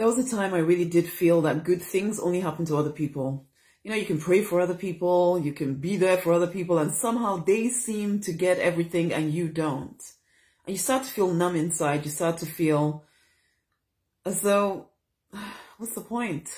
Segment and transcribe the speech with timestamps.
[0.00, 2.88] There was a time I really did feel that good things only happen to other
[2.88, 3.44] people.
[3.82, 6.78] You know, you can pray for other people, you can be there for other people,
[6.78, 10.02] and somehow they seem to get everything and you don't.
[10.64, 12.06] And you start to feel numb inside.
[12.06, 13.04] You start to feel
[14.24, 14.88] as though,
[15.76, 16.48] what's the point?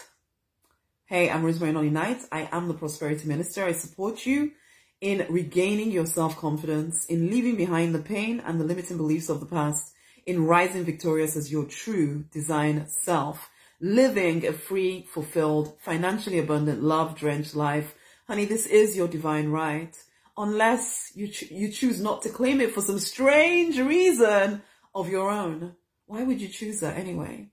[1.07, 2.23] Hey, I'm Rosemary Nonny Knight.
[2.31, 3.65] I am the Prosperity Minister.
[3.65, 4.53] I support you
[5.01, 9.47] in regaining your self-confidence, in leaving behind the pain and the limiting beliefs of the
[9.47, 9.92] past,
[10.27, 13.51] in rising victorious as your true design self,
[13.81, 17.95] living a free, fulfilled, financially abundant, love-drenched life.
[18.27, 19.97] Honey, this is your divine right.
[20.37, 24.63] Unless you, you choose not to claim it for some strange reason
[24.95, 25.75] of your own.
[26.07, 27.49] Why would you choose that anyway?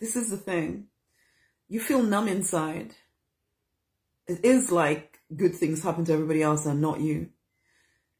[0.00, 0.86] This is the thing.
[1.68, 2.94] You feel numb inside.
[4.26, 7.28] It is like good things happen to everybody else and not you.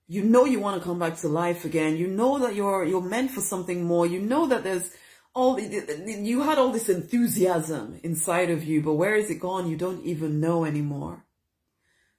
[0.07, 1.97] You know you want to come back to life again.
[1.97, 4.07] You know that you're you're meant for something more.
[4.07, 4.91] You know that there's
[5.35, 9.69] all you had all this enthusiasm inside of you, but where is it gone?
[9.69, 11.25] You don't even know anymore.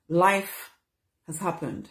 [0.09, 0.71] Life
[1.27, 1.89] has happened.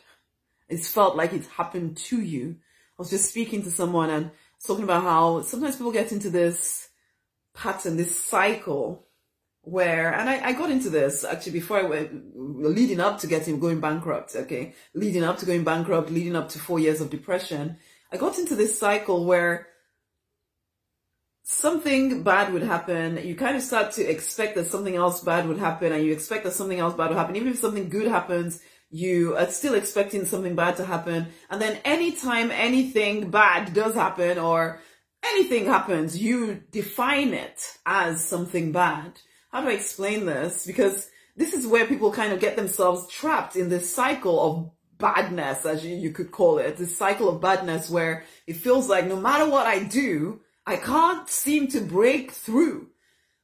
[0.69, 2.57] It's felt like it's happened to you.
[2.99, 4.31] I was just speaking to someone and
[4.67, 6.89] talking about how sometimes people get into this
[7.55, 9.07] pattern, this cycle
[9.65, 13.59] where, and I, I got into this actually before I went, leading up to getting,
[13.59, 17.79] going bankrupt, okay, leading up to going bankrupt, leading up to four years of depression,
[18.13, 19.67] I got into this cycle where
[21.43, 23.21] something bad would happen.
[23.25, 26.45] You kind of start to expect that something else bad would happen and you expect
[26.45, 27.37] that something else bad would happen.
[27.37, 31.27] Even if something good happens, you are still expecting something bad to happen.
[31.51, 34.81] And then anytime anything bad does happen or
[35.25, 39.21] anything happens, you define it as something bad
[39.55, 40.67] how do I explain this?
[40.67, 45.65] Because this is where people kind of get themselves trapped in this cycle of badness,
[45.65, 49.15] as you, you could call it, this cycle of badness where it feels like no
[49.15, 52.89] matter what I do, I can't seem to break through.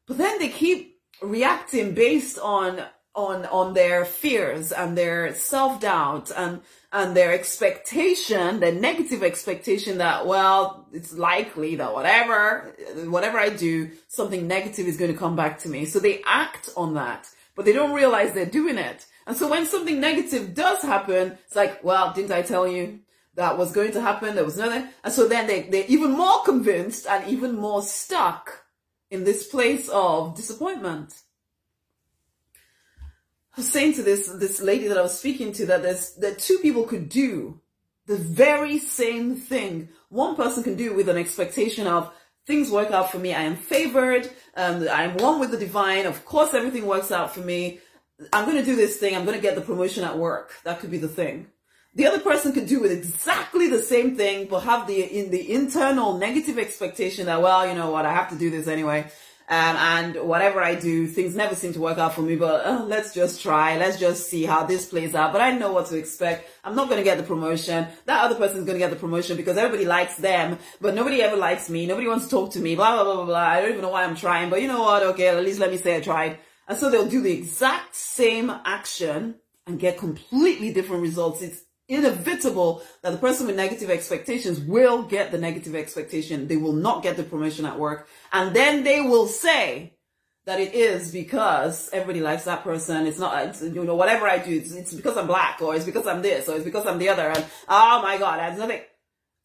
[0.09, 2.83] But then they keep reacting based on
[3.15, 6.61] on on their fears and their self-doubt and
[6.93, 12.75] and their expectation, the negative expectation that, well, it's likely that whatever,
[13.05, 15.85] whatever I do, something negative is going to come back to me.
[15.85, 19.07] So they act on that, but they don't realize they're doing it.
[19.27, 22.99] And so when something negative does happen, it's like, well, didn't I tell you
[23.37, 24.35] that was going to happen?
[24.35, 24.89] There was nothing.
[25.05, 28.65] And so then they, they're even more convinced and even more stuck
[29.13, 31.15] in this place of disappointment.
[33.57, 36.59] Was saying to this this lady that I was speaking to that there's that two
[36.59, 37.61] people could do
[38.07, 39.89] the very same thing.
[40.09, 42.13] One person can do with an expectation of
[42.47, 43.35] things work out for me.
[43.35, 44.31] I am favored.
[44.57, 46.07] Um, I am one with the divine.
[46.07, 47.81] Of course, everything works out for me.
[48.33, 49.15] I'm going to do this thing.
[49.15, 50.53] I'm going to get the promotion at work.
[50.65, 51.47] That could be the thing.
[51.95, 55.53] The other person could do with exactly the same thing, but have the in the
[55.53, 59.11] internal negative expectation that, well, you know what, I have to do this anyway.
[59.51, 62.85] Um, and whatever I do, things never seem to work out for me, but uh,
[62.85, 63.77] let's just try.
[63.79, 65.33] Let's just see how this plays out.
[65.33, 66.49] But I know what to expect.
[66.63, 67.89] I'm not going to get the promotion.
[68.07, 71.37] That other person's going to get the promotion because everybody likes them, but nobody ever
[71.37, 71.85] likes me.
[71.87, 73.39] Nobody wants to talk to me, blah, blah, blah, blah, blah.
[73.41, 75.03] I don't even know why I'm trying, but you know what?
[75.03, 76.39] Okay, at least let me say I tried.
[76.69, 79.35] And so they'll do the exact same action
[79.67, 81.43] and get completely different results.
[81.43, 81.61] It's
[81.91, 86.49] inevitable that the person with negative expectations will get the negative expectation.
[86.49, 88.09] They will not get the promotion at work.
[88.33, 89.95] And then they will say
[90.47, 93.07] that it is because everybody likes that person.
[93.07, 95.85] It's not, it's, you know, whatever I do, it's, it's, because I'm black or it's
[95.85, 97.29] because I'm this or it's because I'm the other.
[97.29, 98.81] And oh my God, that's nothing.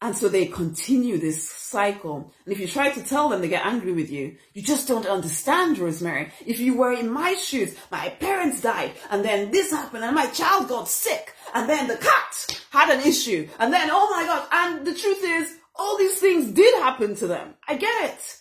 [0.02, 2.34] And so they continue this cycle.
[2.44, 4.36] And if you try to tell them, they get angry with you.
[4.52, 6.32] You just don't understand, Rosemary.
[6.44, 10.26] If you were in my shoes, my parents died, and then this happened, and my
[10.26, 14.46] child got sick, and then the cat had an issue, and then, oh my God,
[14.52, 17.54] and the truth is, all these things did happen to them.
[17.66, 18.40] I get it.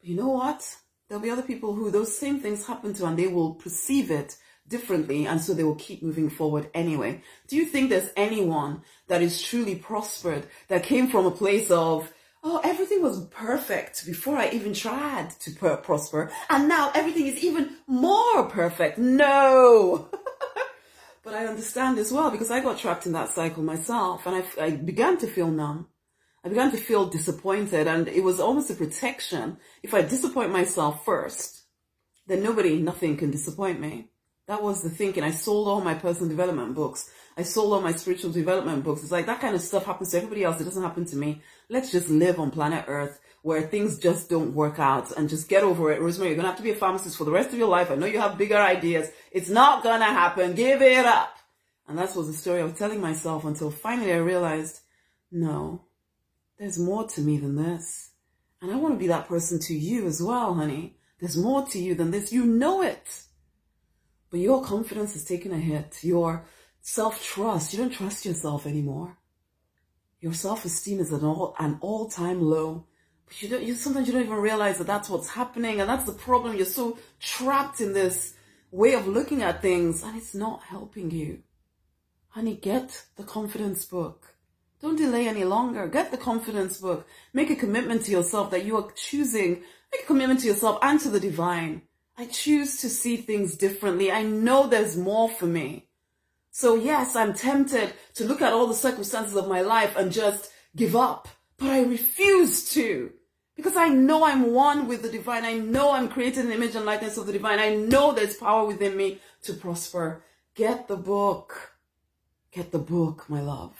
[0.00, 0.76] But you know what?
[1.08, 4.36] There'll be other people who those same things happen to, and they will perceive it
[4.68, 7.22] differently and so they will keep moving forward anyway.
[7.48, 12.12] Do you think there's anyone that is truly prospered that came from a place of,
[12.42, 17.42] oh, everything was perfect before I even tried to per- prosper and now everything is
[17.42, 18.98] even more perfect?
[18.98, 20.08] No!
[21.22, 24.64] but I understand as well because I got trapped in that cycle myself and I,
[24.64, 25.88] I began to feel numb.
[26.44, 29.58] I began to feel disappointed and it was almost a protection.
[29.82, 31.64] If I disappoint myself first,
[32.28, 34.10] then nobody, nothing can disappoint me.
[34.46, 35.24] That was the thinking.
[35.24, 37.10] I sold all my personal development books.
[37.36, 39.02] I sold all my spiritual development books.
[39.02, 40.60] It's like that kind of stuff happens to everybody else.
[40.60, 41.42] It doesn't happen to me.
[41.68, 45.62] Let's just live on planet Earth where things just don't work out and just get
[45.62, 46.00] over it.
[46.00, 47.90] Rosemary, you're going to have to be a pharmacist for the rest of your life.
[47.90, 49.08] I know you have bigger ideas.
[49.30, 50.54] It's not going to happen.
[50.54, 51.36] Give it up.
[51.88, 54.80] And that was the story I was telling myself until finally I realized,
[55.30, 55.84] no,
[56.58, 58.10] there's more to me than this.
[58.60, 60.96] And I want to be that person to you as well, honey.
[61.20, 62.32] There's more to you than this.
[62.32, 63.06] You know it.
[64.40, 65.98] Your confidence is taking a hit.
[66.02, 66.44] Your
[66.80, 69.18] self-trust, you don't trust yourself anymore.
[70.20, 72.86] Your self-esteem is at all, an all-time low.
[73.26, 75.80] But you don't, you, sometimes you don't even realize that that's what's happening.
[75.80, 76.56] And that's the problem.
[76.56, 78.34] You're so trapped in this
[78.70, 81.42] way of looking at things and it's not helping you.
[82.28, 84.34] Honey, get the confidence book.
[84.82, 85.88] Don't delay any longer.
[85.88, 87.06] Get the confidence book.
[87.32, 89.62] Make a commitment to yourself that you are choosing.
[89.90, 91.82] Make a commitment to yourself and to the divine.
[92.18, 94.10] I choose to see things differently.
[94.10, 95.88] I know there's more for me.
[96.50, 100.50] So yes, I'm tempted to look at all the circumstances of my life and just
[100.74, 101.28] give up,
[101.58, 103.12] but I refuse to
[103.56, 105.44] because I know I'm one with the divine.
[105.44, 107.58] I know I'm created in the image and likeness of the divine.
[107.58, 110.22] I know there's power within me to prosper.
[110.54, 111.76] Get the book.
[112.52, 113.76] Get the book, my love.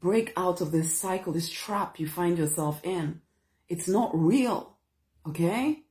[0.00, 3.20] Break out of this cycle, this trap you find yourself in.
[3.68, 4.76] It's not real.
[5.26, 5.84] Okay?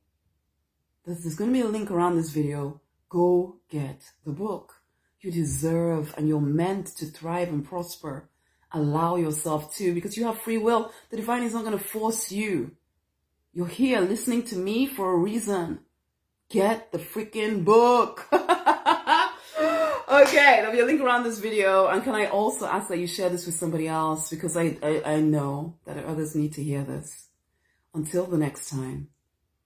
[1.08, 2.82] There's going to be a link around this video.
[3.08, 4.74] Go get the book.
[5.22, 8.28] You deserve and you're meant to thrive and prosper.
[8.72, 10.92] Allow yourself to because you have free will.
[11.08, 12.72] The divine is not going to force you.
[13.54, 15.78] You're here listening to me for a reason.
[16.50, 18.28] Get the freaking book.
[18.32, 19.30] okay,
[20.58, 21.86] there'll be a link around this video.
[21.86, 25.02] And can I also ask that you share this with somebody else because I, I,
[25.06, 27.28] I know that others need to hear this.
[27.94, 29.08] Until the next time,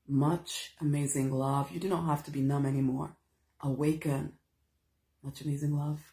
[0.09, 1.71] much amazing love.
[1.71, 3.17] You do not have to be numb anymore.
[3.61, 4.33] Awaken.
[5.23, 6.12] Much amazing love.